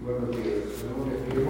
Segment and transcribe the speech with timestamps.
[0.00, 0.64] Buenos días.
[0.78, 1.46] Tenemos que pedir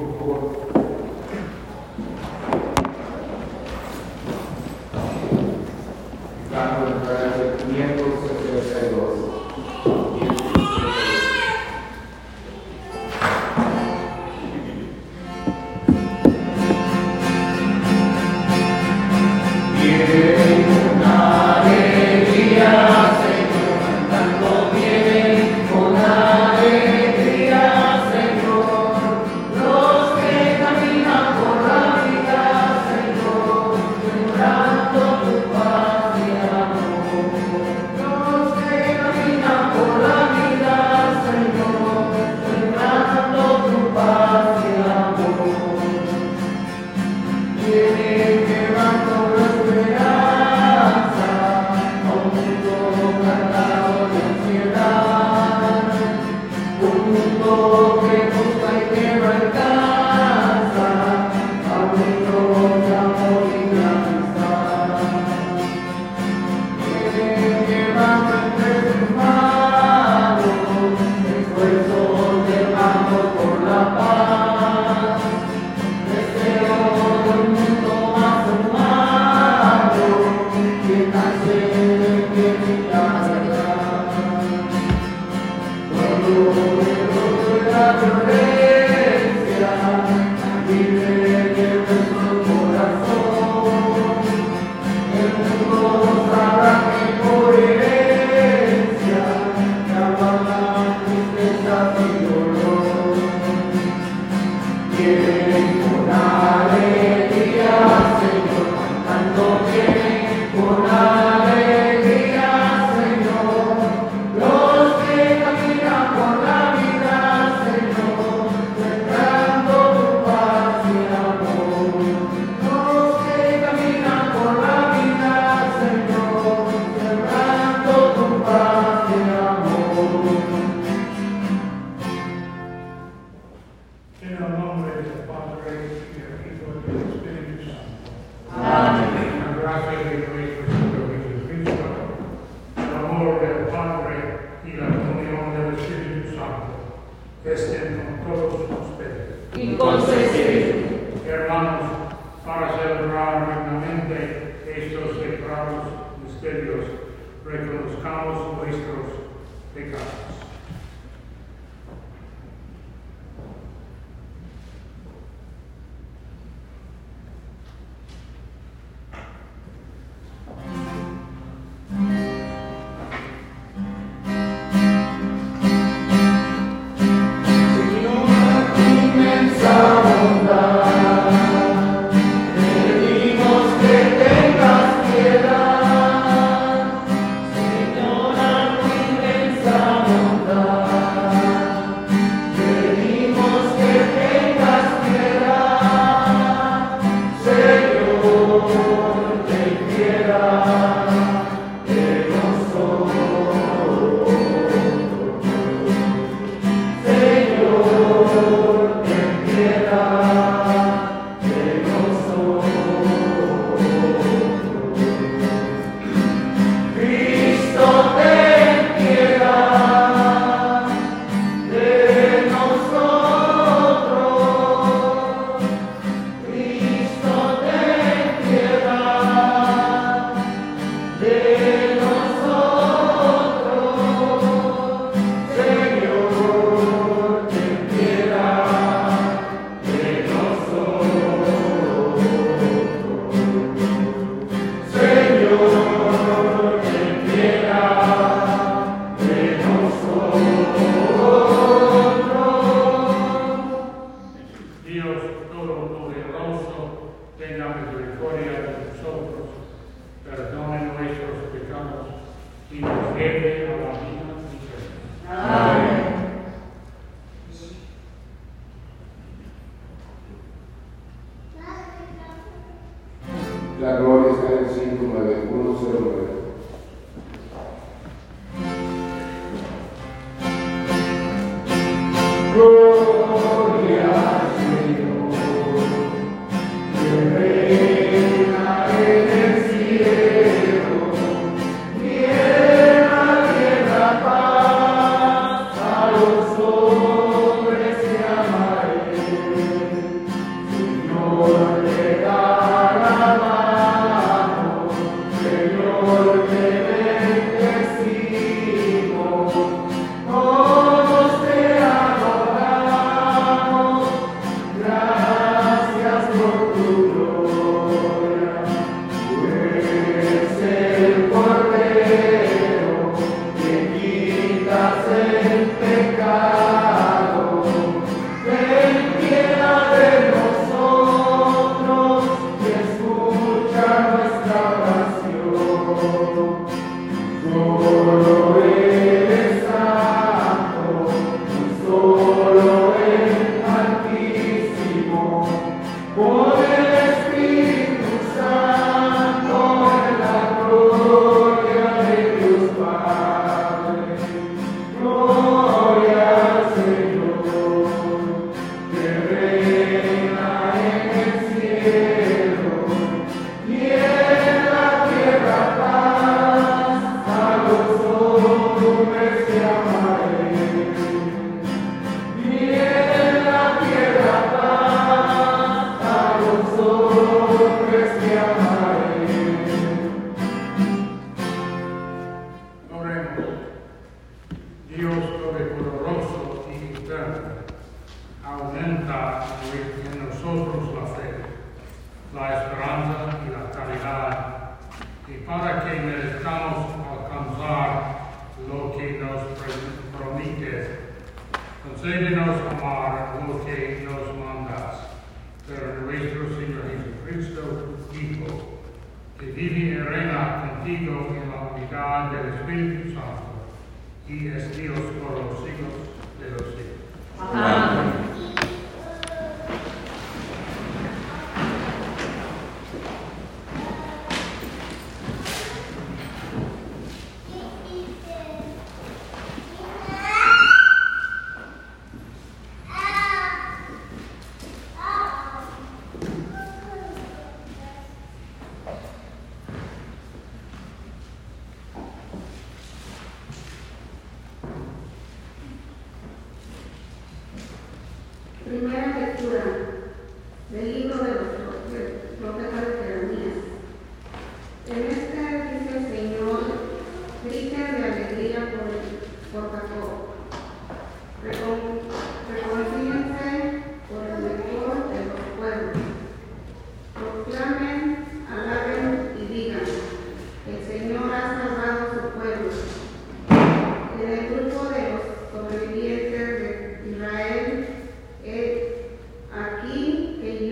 [287.17, 287.46] que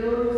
[0.05, 0.34] Eu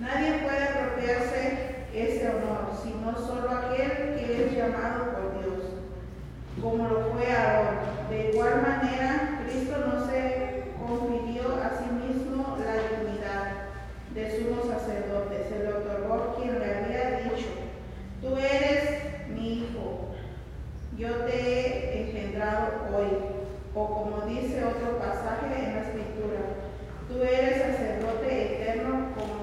[0.00, 5.60] Nadie puede apropiarse ese honor, sino solo aquel que es llamado por Dios,
[6.58, 7.76] como lo fue Aarón.
[8.08, 13.52] De igual manera, Cristo no se confirió a sí mismo la dignidad
[14.14, 17.48] de sumo sacerdote, se lo otorgó quien le había dicho,
[18.22, 20.14] tú eres mi hijo,
[20.96, 23.18] yo te he engendrado hoy,
[23.74, 26.40] o como dice otro pasaje en la escritura,
[27.06, 29.39] tú eres sacerdote eterno como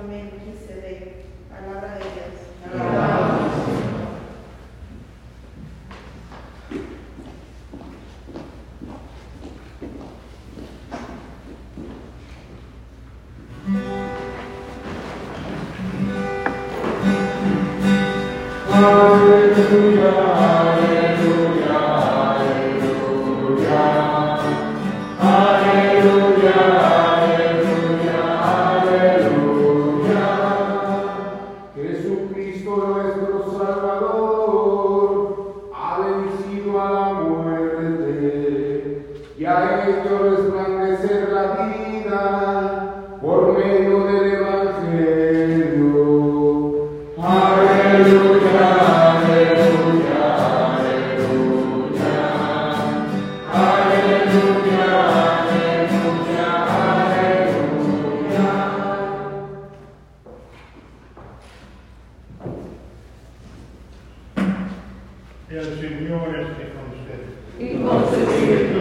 [65.50, 67.32] El Señor esté con ustedes.
[67.60, 68.80] Y con su espíritu.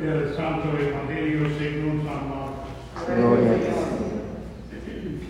[0.00, 3.08] Del Santo Evangelio según San Marcos.
[3.08, 3.76] Gloria a Dios.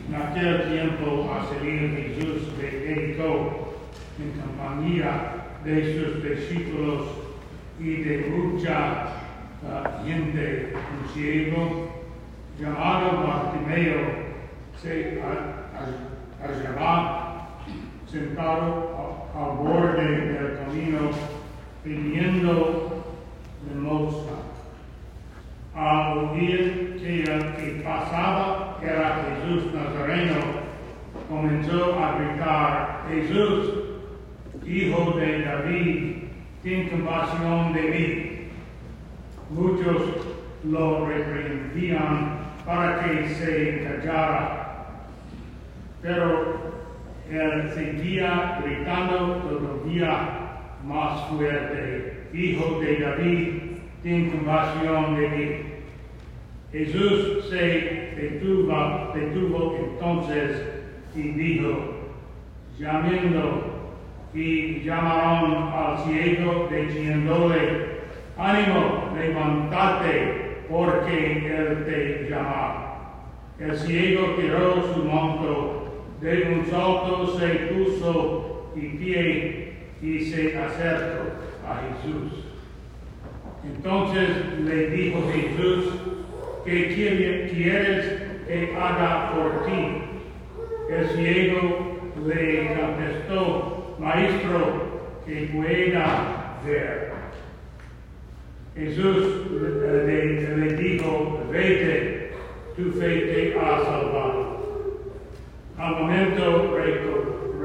[0.08, 3.74] En aquel tiempo a salir Jesús de Jericó
[4.18, 5.12] en compañía
[5.64, 7.02] de sus discípulos
[7.80, 9.06] y de mucha
[9.66, 11.88] ah, gente, un ciego
[12.60, 14.00] llamado Bartimeo
[14.80, 17.48] se ha- ha- hallaba
[18.10, 21.10] sentado a- al borde del camino
[21.82, 23.04] pidiendo
[23.68, 24.32] limosna.
[25.74, 30.36] Al oír que el que pasaba era Jesús Nazareno,
[31.28, 33.74] comenzó a gritar, Jesús,
[34.64, 36.14] hijo de David,
[36.62, 38.30] ten compasión de mí.
[39.50, 40.02] Muchos
[40.64, 45.06] lo reprendían para que se callara,
[46.00, 46.73] pero
[47.30, 50.44] él seguía gritando todavía
[50.84, 53.48] más fuerte, Hijo de David,
[54.02, 55.74] ten compasión de mí.
[56.72, 60.62] Jesús se detuvo, detuvo entonces
[61.14, 61.94] y dijo,
[62.76, 63.74] llamando,
[64.34, 68.00] y llamaron al ciego diciéndole,
[68.36, 72.96] ánimo, levántate, porque él te llama.
[73.60, 75.83] El ciego tiró su manto,
[76.24, 81.24] de un salto se puso y pie y se acercó
[81.68, 82.44] a Jesús.
[83.64, 84.28] Entonces
[84.64, 85.84] le dijo Jesús,
[86.64, 88.06] ¿qué quiere- quieres
[88.46, 90.02] que haga por ti?
[90.90, 97.12] El ciego le contestó, Maestro, que pueda ver.
[98.76, 102.32] Jesús le, le- le dijo, vete,
[102.76, 104.53] tu fe te ha salvado.
[105.78, 107.60] Al momento reco-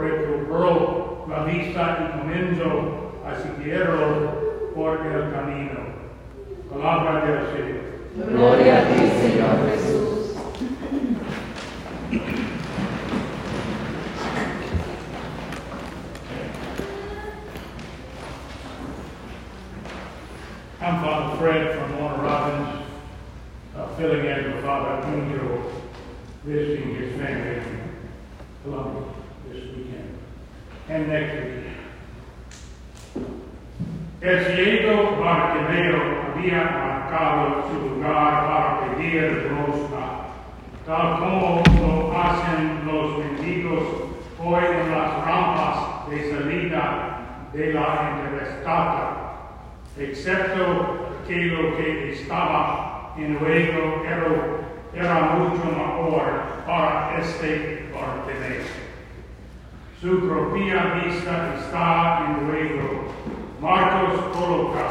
[0.00, 5.80] recobró, la vista y comenzó a seguirlo por el camino.
[6.70, 7.84] Palabra del Señor.
[8.30, 10.36] Gloria a ti, Señor Jesús.
[20.80, 22.86] I'm Father Fred from Warner Robins,
[23.76, 25.72] uh, filling in for Father Angel,
[26.44, 27.80] visiting his family in
[28.62, 29.02] Columbia
[29.50, 30.18] this weekend
[30.88, 31.70] and next weekend.
[34.20, 40.28] El ciego Bartimeo había marcado su lugar para pedir limosna,
[40.86, 43.82] tal como lo hacen los mendigos
[44.38, 47.20] hoy en las rampas de salida
[47.54, 49.24] de la interestatal
[49.98, 54.26] excepto que lo que estaba en juego era,
[54.92, 56.22] era mucho mejor
[56.66, 58.64] para este Bartimeo.
[60.00, 63.04] Su propia vista está en juego.
[63.60, 64.88] Marcos coloca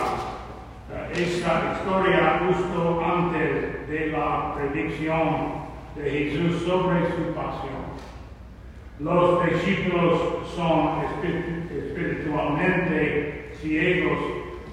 [0.91, 5.63] eh, esta historia justo antes de la predicción
[5.95, 7.93] de Jesús sobre su pasión.
[8.99, 10.19] Los discípulos
[10.55, 14.19] son espiritu- espiritualmente ciegos,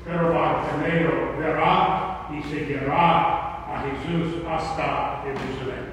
[0.05, 5.91] pero Bartimeo verá y seguirá a Jesús hasta Jerusalén.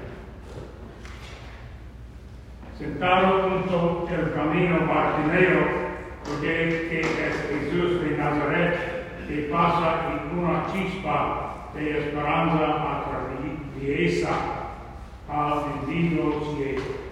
[2.76, 5.88] Sentado junto al camino Bartimeo,
[6.24, 14.34] porque que es Jesús de Nazaret, que pasa y una chispa de esperanza atraviesa
[15.28, 17.07] al mendigo ciego.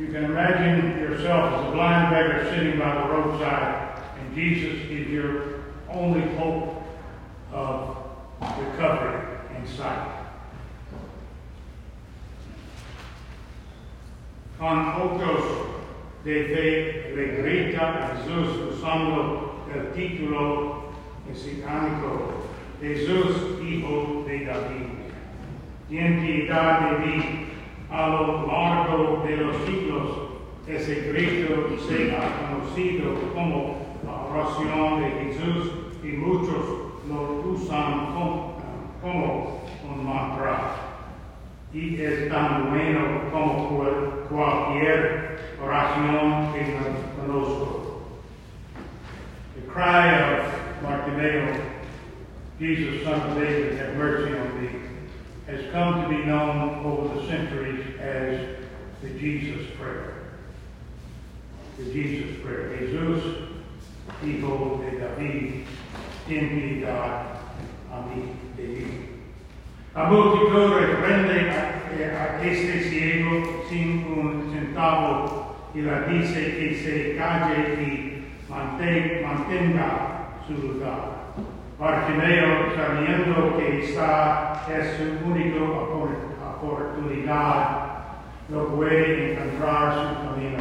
[0.00, 5.08] You can imagine yourself as a blind beggar sitting by the roadside, and Jesus is
[5.08, 6.82] your only hope
[7.52, 7.96] of
[8.40, 9.20] recovery
[9.54, 10.08] and sight.
[14.58, 15.82] Con ojos
[16.24, 20.94] de fe le grita a Jesús usando el título
[21.28, 22.48] mesiánico,
[22.80, 24.86] Jesús, hijo de David.
[25.90, 27.49] Ten piedad de mí
[27.90, 30.10] a lo largo de los siglos,
[30.66, 35.72] ese grito sea conocido como la oración de Jesús
[36.04, 36.64] y muchos
[37.08, 38.54] lo usan como,
[39.02, 40.74] como un mantra.
[41.72, 43.00] Y es tan bueno
[43.32, 48.00] como cual- cualquier oración que no conozco.
[49.56, 51.52] The cry of Bartimeo,
[52.58, 54.68] Jesus, son of David, have mercy on me,
[55.50, 58.56] has come to be known over the centuries as
[59.02, 60.14] the Jesus prayer.
[61.78, 62.76] The Jesus prayer.
[62.78, 63.22] Jesús,
[64.24, 65.64] hijo de David,
[66.28, 67.36] ten piedad
[67.90, 68.36] a mí.
[69.94, 76.74] La multitud reprende a, eh, a este ciego sin un centavo y le dice que
[76.76, 81.19] se calle y mante- mantenga su lugar.
[81.80, 86.10] Bartimeo, sabiendo que esta es su única opor-
[86.62, 87.86] oportunidad,
[88.50, 90.58] no puede encontrar su camino.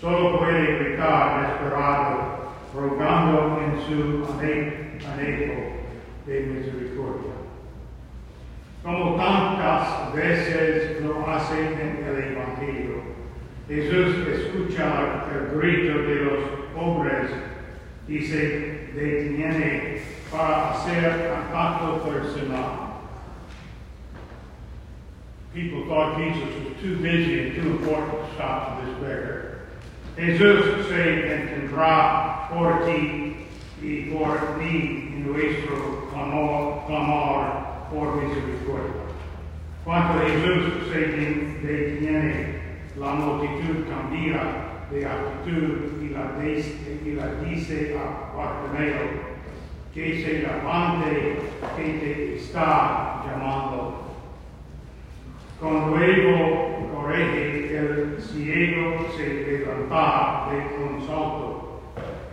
[0.00, 4.24] Solo puede gritar desesperado, rogando en su
[5.12, 5.54] anhelo
[6.26, 7.32] de misericordia.
[8.84, 13.02] Como tantas veces lo hace en el Evangelio,
[13.66, 16.38] Jesús escucha el grito de los
[16.72, 17.30] pobres
[18.06, 19.98] y se detiene
[20.30, 22.90] para hacer un acto personal.
[25.52, 29.50] People thought Jesus was too busy and too important to stop for this beggar.
[30.16, 33.36] Jesús se encontrará por ti
[33.82, 39.02] y por mí en nuestro clamor, clamor por misericordia.
[39.84, 41.00] Cuando Jesús se
[41.66, 42.60] detiene,
[42.96, 49.29] la multitud cambia de actitud y la dice a Bartimeo
[49.94, 51.38] que se levante,
[51.76, 54.04] que te está llamando.
[55.60, 59.28] Con nuevo coraje el ciego se
[59.66, 61.82] levanta de un.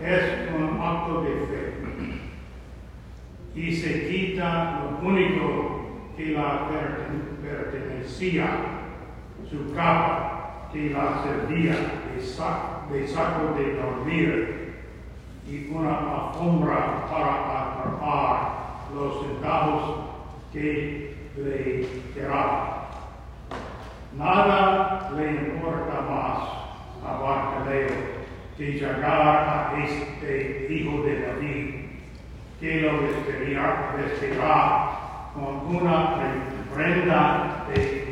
[0.00, 1.74] Es un acto de fe.
[3.54, 5.80] Y se quita lo único
[6.16, 8.46] que la perten- pertenecía,
[9.50, 11.74] su capa que la servía
[12.92, 14.57] de saco de dormir
[15.48, 18.58] y una alfombra para atrapar
[18.94, 19.82] los centavos
[20.52, 22.78] que le quedaban.
[24.16, 26.38] Nada le importa más
[27.06, 28.18] a Bartimeo
[28.56, 31.74] que llegar a este hijo de David,
[32.60, 32.92] que lo
[33.96, 36.16] vestirá con una
[36.74, 38.08] prenda de.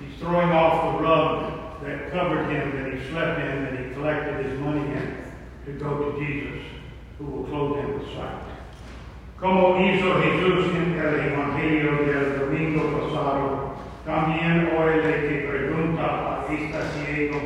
[0.00, 4.58] He's throwing off the that covered him, that he slept in, that he collected his
[4.60, 5.16] money in,
[5.66, 6.62] to go to Jesus,
[7.18, 8.44] who will clothe him with sight.
[9.38, 16.46] Como hizo Jesús en el Evangelio del domingo pasado, también hoy le que pregunta a
[16.52, 17.38] este ciego,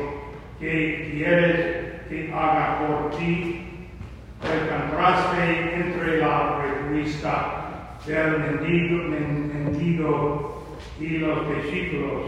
[0.59, 3.61] ¿qué quieres que haga por ti?
[4.43, 10.65] El contraste entre la respuesta del mendigo, men- mendigo
[10.99, 12.23] y los discípulos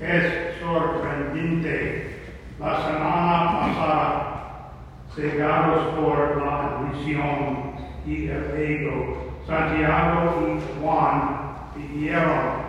[0.00, 2.12] es sorprendente.
[2.58, 4.72] La semana pasada
[5.14, 7.74] cegados por la visión
[8.06, 9.26] y el ego.
[9.46, 10.44] Santiago y
[10.80, 11.20] Juan
[11.74, 12.64] pidieron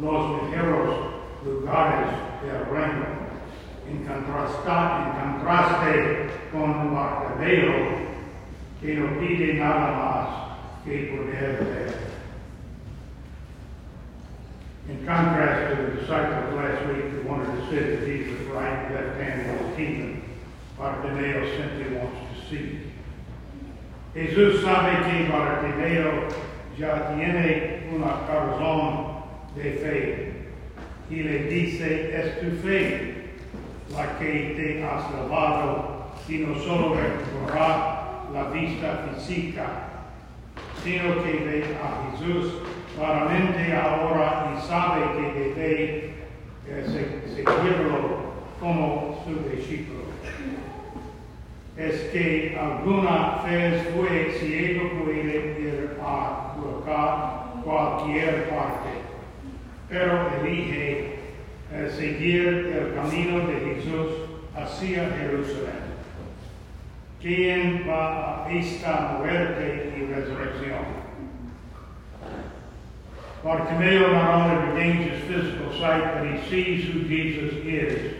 [0.00, 0.96] los mejores
[1.44, 2.08] lugares
[2.42, 3.06] del reino.
[3.88, 4.70] En, contraste
[6.52, 7.74] con Bartimeo,
[8.80, 10.28] que no pide nada más
[10.84, 11.87] que poder
[14.88, 18.94] In contrast to the disciples last week who wanted to sit at Jesus' right and
[18.94, 20.22] left hand in his kingdom,
[20.78, 22.80] Bartimeo simply wants to see.
[24.14, 26.32] Jesús sabe que Bartimeo
[26.78, 29.24] ya tiene una corazón
[29.54, 30.32] de fe
[31.10, 33.14] y le dice, es tu fe
[33.90, 39.66] la que te ha salvado y no solo recuperará la vista física,
[40.82, 42.54] sino que ve a Jesús
[42.98, 46.14] claramente ahora y sabe que debe
[46.66, 50.00] eh, se- seguirlo como su discípulo.
[51.76, 58.90] Es que alguna vez fue ciego puede ir a cualquier- cualquier parte,
[59.88, 61.18] pero elige
[61.72, 64.08] eh, seguir el camino de Jesús
[64.56, 65.86] hacia Jerusalén.
[67.20, 70.97] ¿Quién va a esta muerte y resurrección?
[73.42, 78.14] Bartimeo not only regains his physical sight, but he sees who Jesus is,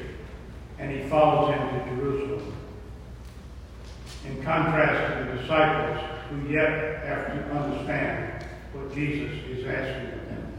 [0.79, 2.55] and he follows him to Jerusalem.
[4.27, 10.29] In contrast to the disciples, who yet have to understand what Jesus is asking of
[10.29, 10.53] them.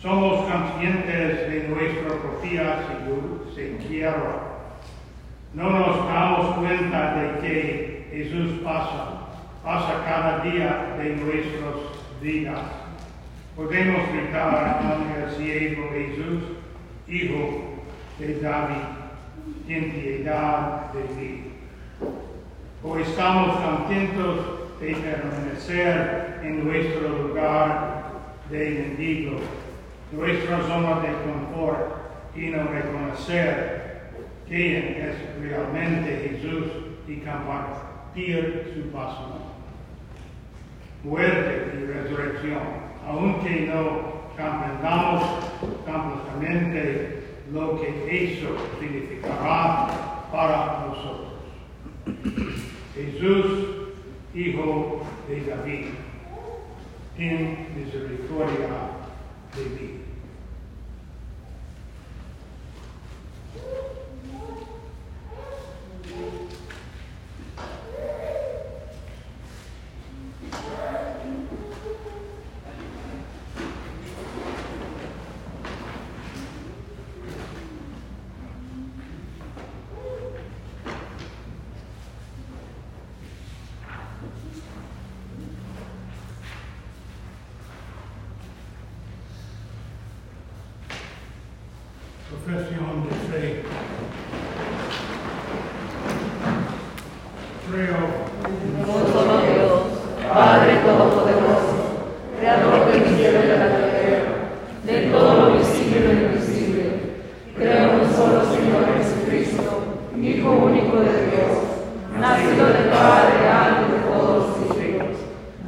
[0.00, 2.84] Somos conscientes de nuestra propia
[3.54, 4.14] sequía.
[5.54, 9.26] No nos damos cuenta de que Jesús pasa,
[9.64, 11.76] pasa cada día de nuestras
[12.20, 12.85] vidas.
[13.56, 16.42] Podemos gritar a el cielo Jesús,
[17.08, 17.86] Hijo
[18.18, 18.82] de David,
[19.66, 21.44] ten piedad de mí.
[22.84, 28.10] O estamos contentos de permanecer en nuestro lugar
[28.50, 29.38] de mendigo,
[30.12, 34.10] nuestra zona de confort y no reconocer
[34.46, 36.66] quién es realmente Jesús
[37.08, 39.38] y compartir su pasión,
[41.02, 45.22] muerte y resurrección, aunque no comprendamos
[45.86, 48.48] completamente lo que eso
[48.80, 49.88] significará
[50.32, 51.32] para nosotros.
[52.94, 53.46] Jesús,
[54.34, 55.86] Hijo de David,
[57.16, 58.68] en misericordia
[59.56, 60.06] de mí.
[92.28, 93.62] Profesión de fe.
[97.70, 97.96] Creo
[98.46, 99.82] Un solo Dios,
[100.32, 101.76] Padre Todopoderoso,
[102.38, 104.32] Creador del cielo y de la tierra,
[104.84, 106.84] de todo lo visible y lo invisible.
[107.56, 109.82] Creo en un solo Señor Jesucristo,
[110.20, 111.52] Hijo único de Dios,
[112.20, 115.16] nacido del Padre antes de todos los siglos.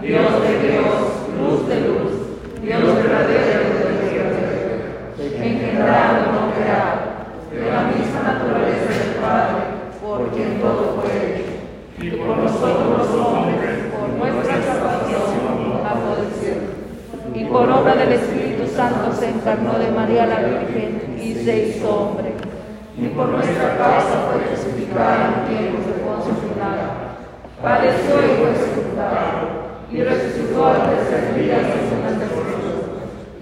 [0.00, 0.94] Dios de Dios,
[1.38, 2.12] luz de luz,
[2.62, 4.48] Dios verdadero de verdadero,
[5.18, 6.98] engendrado, no creado,
[7.50, 9.62] de la misma naturaleza del Padre,
[10.00, 11.48] por quien todo fue hecho
[12.00, 16.78] y por nosotros los hombres, por nuestra salvación, bajo cielo.
[17.34, 21.90] Y por obra del Espíritu Santo se encarnó de María la Virgen y se hizo
[21.90, 22.32] hombre.
[22.96, 26.34] Y por nuestra causa fue crucificado en tiempos de Poncio.
[27.62, 31.58] Padeció y fue sepultado, y resucitó al tercer día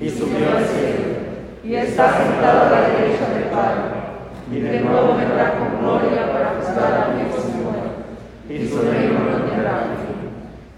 [0.01, 1.17] y subió al cielo,
[1.65, 3.93] y está sentado a la derecha del Padre,
[4.51, 7.46] y de nuevo vendrá con gloria para juzgar a vivos
[8.57, 10.33] y su reino no tendrá fin.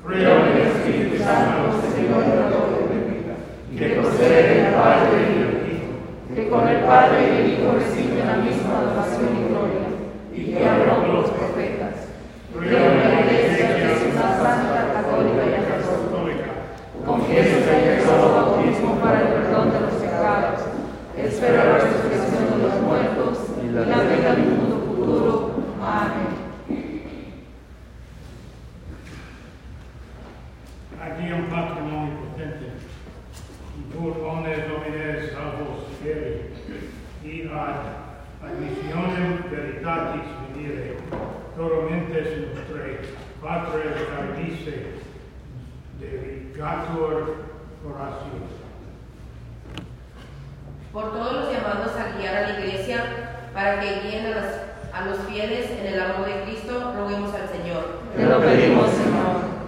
[0.04, 3.34] Creo en el Espíritu Santo, Señor y Dador de vida,
[3.78, 5.94] que procede del Padre y del Hijo,
[6.34, 9.86] que con el Padre y el Hijo reciben la misma adoración y gloria,
[10.34, 12.10] y que habló con los profetas.
[12.58, 16.50] Creo en la Iglesia, que es una santa, católica y apostólica.
[17.06, 20.60] Confieso que un solo bautismo para el perdón de los pecados.
[21.16, 25.50] Espero la resurrección de los muertos y la vida del mundo futuro.
[25.80, 26.38] Amén.
[31.28, 32.72] Agium Patrum Omnipotente,
[33.92, 36.48] Tur omnes homines salvos fieri,
[37.22, 37.84] i ad
[38.48, 40.96] admissionem veritatis venire,
[41.56, 42.96] tormentes nostrae,
[43.42, 44.76] Patre cardisse,
[46.00, 47.36] dedicator
[47.84, 48.40] Horacio.
[50.92, 53.04] por todos los llamados a guiar a la iglesia
[53.52, 54.60] para que guíen a, las-
[54.94, 58.00] a los fieles en el amor de Cristo, roguemos al Señor.
[58.16, 59.58] Te lo pedimos, Señor.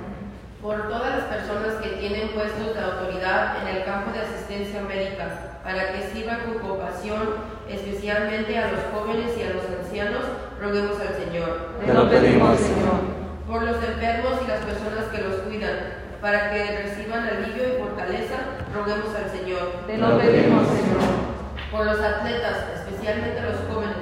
[0.62, 2.80] Por todas las personas que tienen puestos de
[3.20, 8.80] autoridad en el campo de asistencia médica, para que sirva con compasión especialmente a los
[8.92, 10.24] jóvenes y a los ancianos,
[10.60, 11.76] roguemos al Señor.
[11.84, 13.20] Te lo pedimos, Señor.
[13.46, 15.76] Por los enfermos y las personas que los cuidan,
[16.20, 18.36] para que reciban alivio y fortaleza,
[18.74, 19.84] roguemos al Señor.
[19.86, 21.30] Te lo pedimos, Señor.
[21.70, 23.96] por los atletas, especialmente los jóvenes,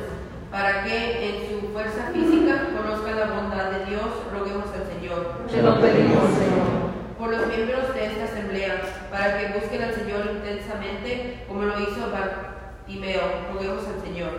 [0.50, 5.44] para que en su fuerza física conozcan la bondad de Dios, roguemos al Señor.
[5.50, 6.77] Te lo pedimos, Señor.
[7.18, 12.10] Por los miembros de esta asamblea, para que busquen al Señor intensamente, como lo hizo
[12.12, 13.20] Bartimeo,
[13.52, 14.30] roguemos al Señor.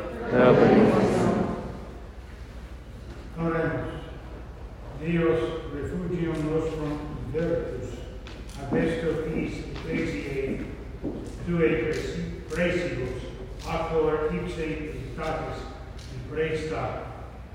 [3.37, 3.89] Oremos.
[5.01, 5.39] Dios,
[5.73, 6.97] refugium nostrum
[7.33, 7.99] virtus,
[8.61, 10.59] abesto quis ecclesiae,
[11.47, 13.23] tue presi- presibus,
[13.65, 15.63] actor ipse visitatis,
[16.13, 16.83] in presta,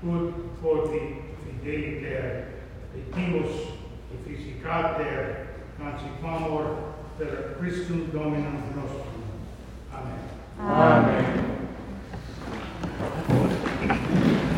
[0.01, 2.45] ut poti fideliter,
[2.93, 3.74] petimus
[4.15, 5.45] efficicate
[5.77, 6.63] principamur
[7.17, 9.23] per Christum Dominum nostrum.
[9.93, 10.19] Amen.
[10.59, 11.45] Amen.
[13.89, 14.54] Amen.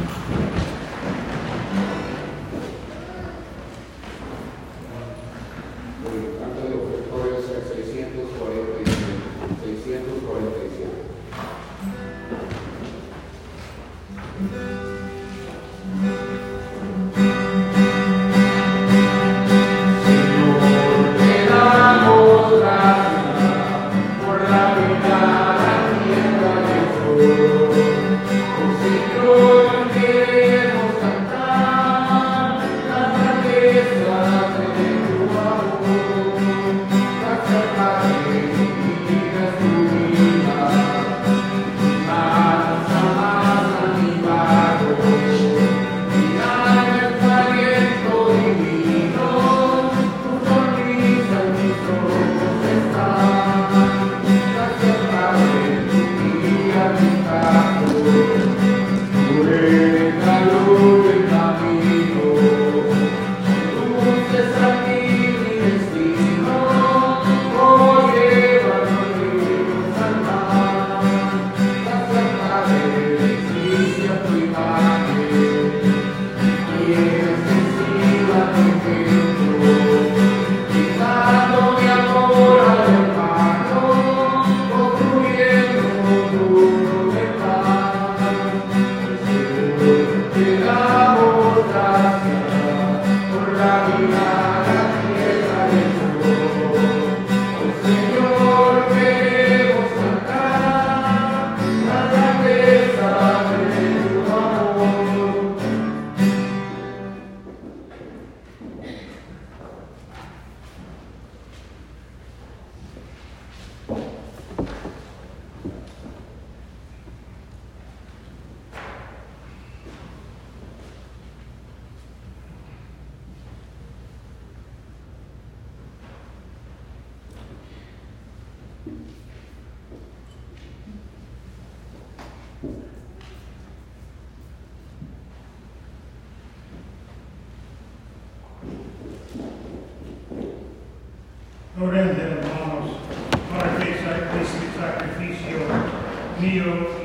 [146.48, 146.97] You.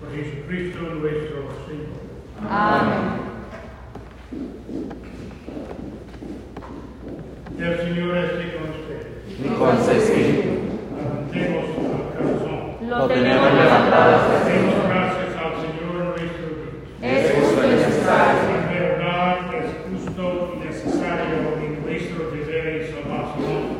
[0.00, 2.48] Por Jesucristo nuestro Señor.
[2.48, 3.28] Amén.
[7.58, 9.06] El Señor esté con ustedes.
[9.38, 10.48] y con su espíritu.
[10.96, 12.88] Levantemos el corazón.
[12.88, 16.74] Lo tenemos levantado hasta Demos gracias al Señor nuestro Dios.
[17.02, 18.40] Es justo y necesario.
[18.54, 23.78] En verdad es justo y necesario en nuestro deber y salvación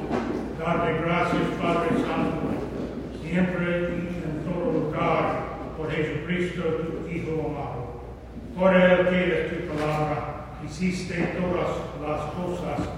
[0.68, 2.42] darte gracias, Padre Santo,
[3.22, 8.02] siempre y en todo lugar, por Jesucristo, tu Hijo amado.
[8.56, 11.68] Por el que es tu palabra, hiciste todas
[12.02, 12.88] las cosas,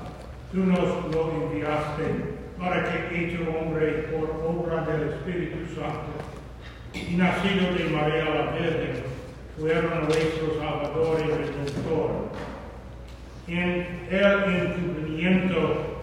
[0.52, 2.04] tú nos lo enviaste
[2.58, 6.20] para que hecho hombre por obra del Espíritu Santo
[6.92, 9.04] y nacido de María la Virgen,
[9.58, 12.10] fueron nuestro Salvador y Redentor.
[13.46, 16.00] En el encubrimiento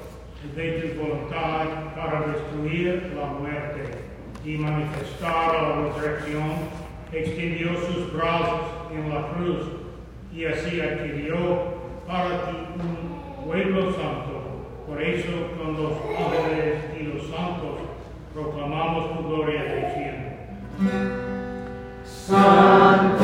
[0.56, 3.84] de tu voluntad para destruir la muerte
[4.46, 6.52] y manifestar la resurrección,
[7.12, 9.68] extendió sus brazos en la cruz
[10.34, 14.37] y así adquirió para ti un pueblo santo.
[14.88, 17.76] Por eso con los ángeles y los santos
[18.34, 20.30] proclamamos tu gloria diciendo.
[22.06, 23.24] Santo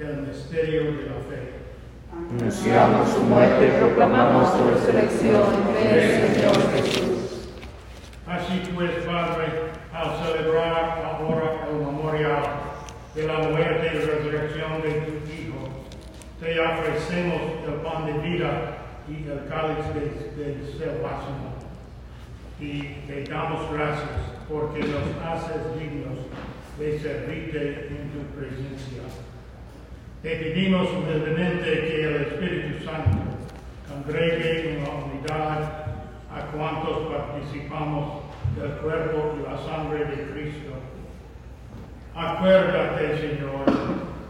[0.00, 1.56] el misterio de la fe.
[2.12, 5.42] Anunciamos su muerte y proclamamos su resurrección.
[5.72, 7.48] Ven, Señor Jesús.
[8.26, 9.46] Así pues, Padre,
[9.92, 12.42] al celebrar ahora el memorial
[13.14, 15.68] de la muerte y resurrección de tu Hijo,
[16.40, 18.78] te ofrecemos el pan de vida
[19.08, 21.56] y el cáliz de, de salvación.
[22.60, 26.18] Y te damos gracias porque nos haces dignos
[26.78, 29.02] de servirte en tu presencia.
[30.22, 33.18] Te pedimos humildemente que el Espíritu Santo
[33.88, 35.86] congregue en la unidad
[36.32, 38.22] a cuantos participamos
[38.56, 40.72] del cuerpo y la sangre de Cristo.
[42.14, 43.66] Acuérdate, Señor,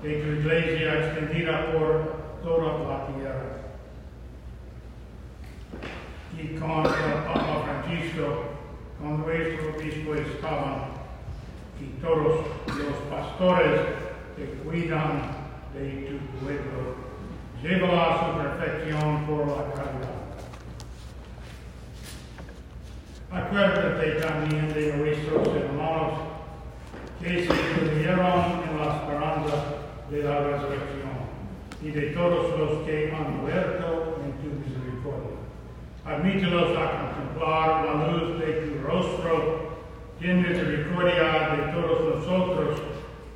[0.02, 3.56] de tu iglesia extendida por toda la tierra.
[6.36, 8.44] Y con el Papa Francisco,
[9.00, 10.96] con nuestro obispo Esteban
[11.80, 13.80] y todos los pastores
[14.36, 15.35] que cuidan
[15.76, 16.96] de tu pueblo,
[17.62, 20.16] llévala a su perfección por la caridad.
[23.30, 26.12] Acuérdate también de nuestros hermanos
[27.20, 29.56] que se durmieron en la esperanza
[30.10, 31.16] de la resurrección
[31.82, 35.36] y de todos los que han muerto en tu misericordia.
[36.06, 39.76] Admítelos a contemplar la luz de tu rostro,
[40.20, 42.85] ten misericordia de todos nosotros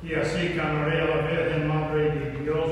[0.03, 2.67] y así con María la Virgen Madre de Dios,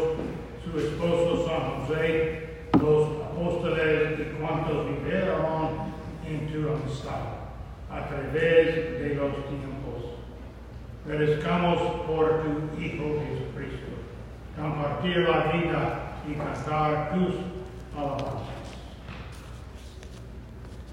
[0.64, 5.94] su esposo San José, los apóstoles y cuantos vivieron
[6.28, 7.40] en tu amistad
[7.92, 9.70] a través de los tiempos.
[11.06, 13.90] Merezcamos por tu Hijo Jesucristo
[14.60, 17.36] compartir la vida y cantar tus
[17.96, 18.60] alabanzas.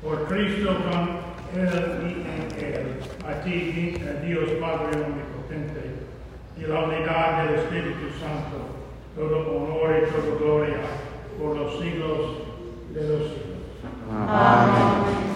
[0.03, 5.96] Por Cristo con Él y en Él, a ti, Dios Padre Omnipotente,
[6.57, 8.57] y la unidad del Espíritu Santo,
[9.15, 10.81] todo honor y toda gloria
[11.39, 12.19] por los siglos
[12.95, 13.57] de los siglos.
[14.11, 15.36] Amén.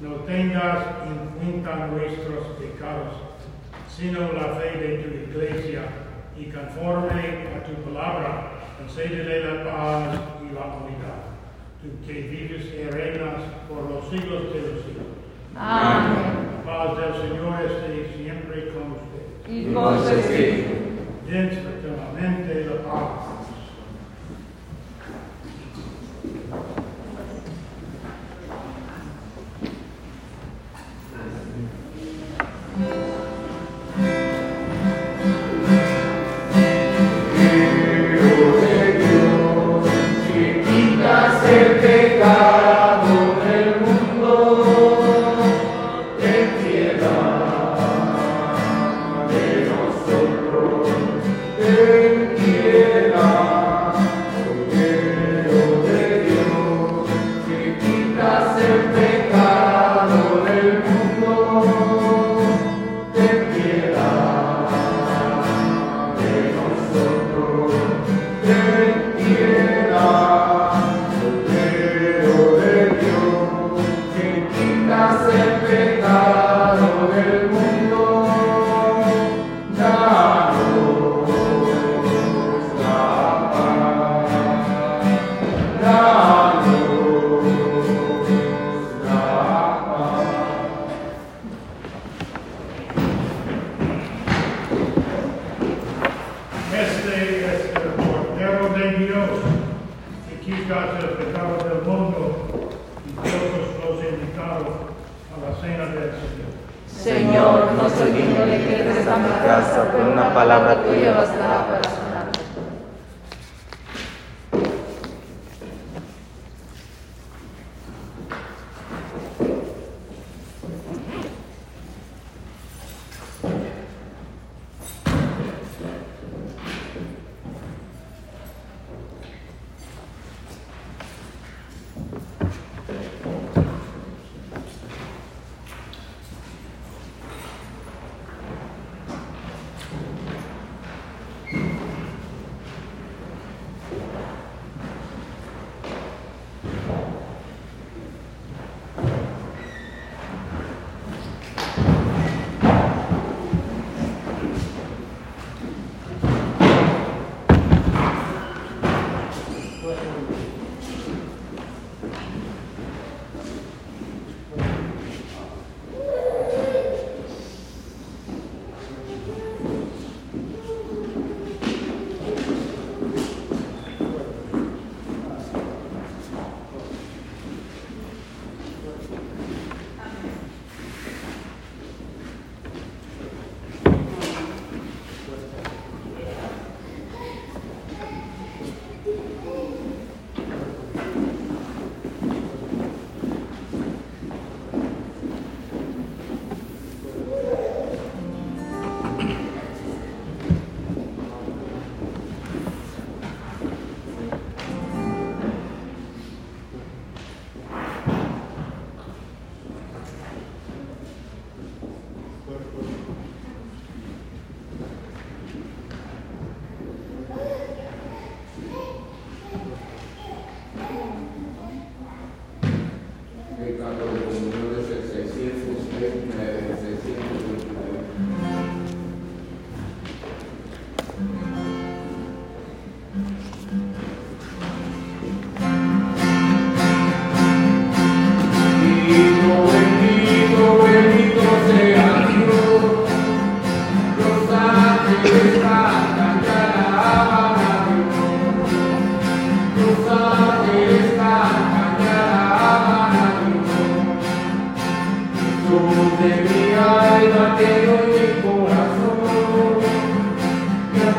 [0.00, 3.14] No tengas en cuenta nuestros pecados,
[3.88, 5.82] sino la fe de tu iglesia,
[6.36, 11.22] y conforme a tu palabra, concédele la paz y la unidad.
[11.80, 15.06] Tú que vives y reinas por los siglos de los siglos.
[15.56, 16.62] Amén.
[16.66, 19.48] La paz del Señor esté siempre con ustedes.
[19.48, 20.74] y con su espíritu.
[21.28, 23.23] Piensa eternamente la paz.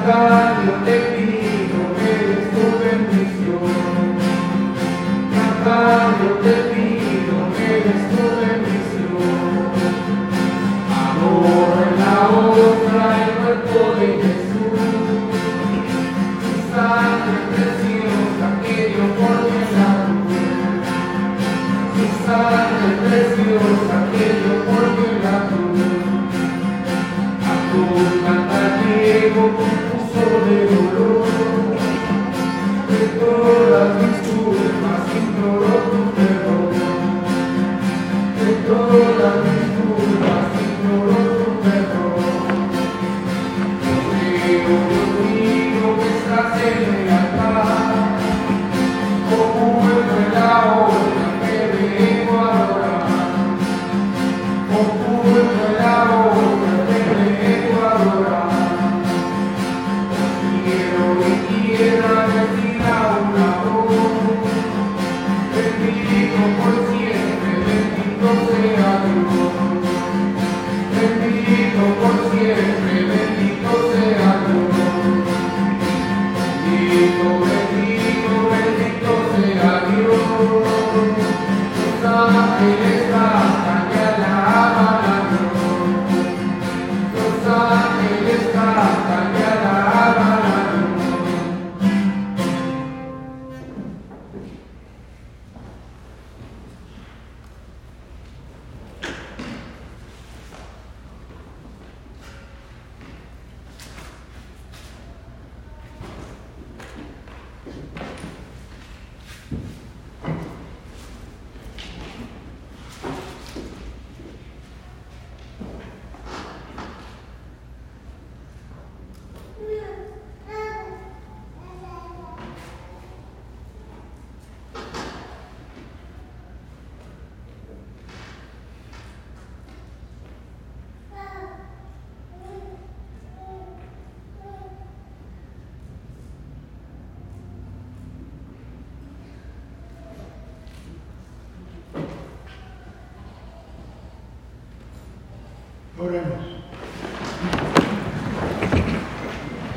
[0.05, 1.04] Y a cambio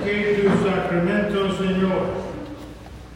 [0.08, 2.00] Que tus sacramentos, Señor,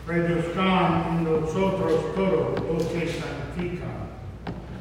[0.07, 3.87] reduzcan en nosotros todo lo que santifica,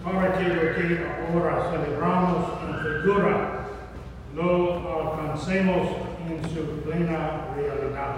[0.03, 3.61] para que lo que ahora celebramos en figura
[4.35, 5.87] lo alcancemos
[6.27, 8.15] en su plena realidad.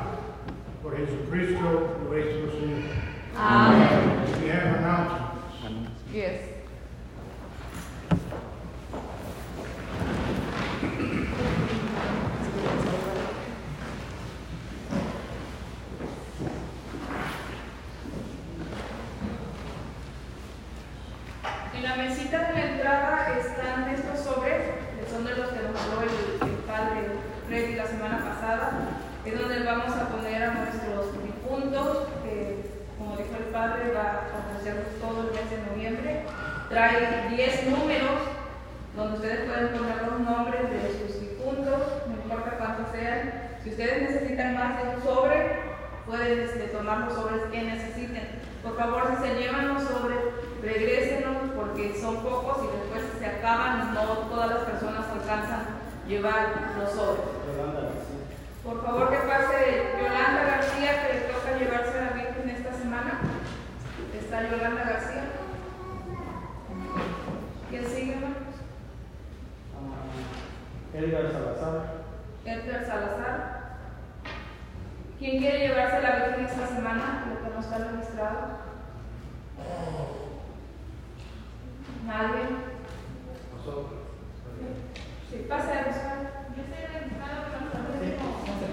[0.81, 2.79] Por Jesucristo nuestro Señor.
[3.37, 4.23] Amén.
[4.41, 5.91] We have announcements.
[6.11, 6.53] Yes.
[21.75, 24.61] En la mesita de la entrada están estos sobres,
[24.95, 27.01] que son de los que nos habló el, el padre
[27.47, 28.71] Freddy la semana pasada.
[29.25, 32.65] Es donde vamos a poner a nuestros difuntos, que
[32.97, 36.25] como dijo el padre, va a ofrecer todo el mes de noviembre.
[36.69, 38.19] Trae 10 números
[38.95, 43.53] donde ustedes pueden poner los nombres de sus difuntos, no importa cuántos sean.
[43.63, 45.59] Si ustedes necesitan más de un sobre,
[46.05, 48.27] pueden este, tomar los sobres que necesiten.
[48.61, 50.19] Por favor, si se llevan los sobres,
[50.61, 55.65] regrésenos porque son pocos y después se acaban, no todas las personas alcanzan
[56.07, 57.42] llevar los sobres.
[58.63, 63.19] Por favor, que pase Yolanda García, que le toca llevarse a la Virgen esta semana.
[64.17, 65.23] Está Yolanda García.
[67.69, 68.55] ¿Quién sigue, Marcos?
[70.93, 72.03] Edgar Salazar,
[72.45, 73.63] Edgar Salazar.
[75.19, 77.25] ¿Quién quiere llevarse a la Virgen esta semana?
[77.29, 78.63] Lo que no está registrado.
[82.07, 82.43] ¿Nadie?
[85.29, 86.42] Sí, pase a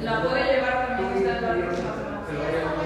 [0.03, 2.21] La puede llevar también usted la semana.
[2.21, 2.81] Ok.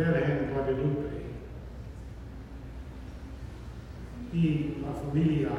[0.00, 1.08] la Virgen Guadalupe
[4.32, 5.50] y la familia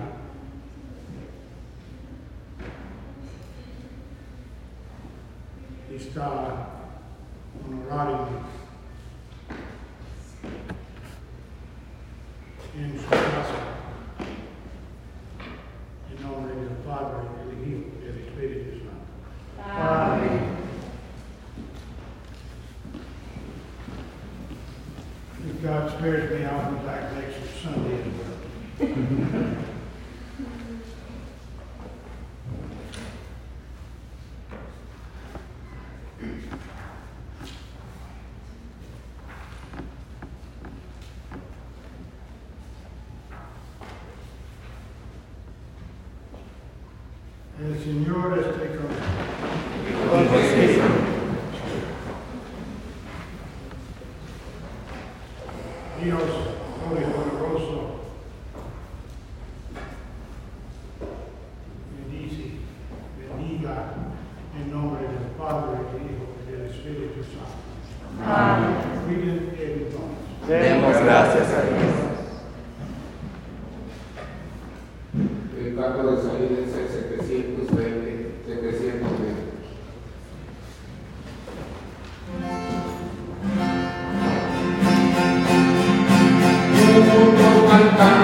[5.93, 6.70] está honorando
[87.81, 88.20] canta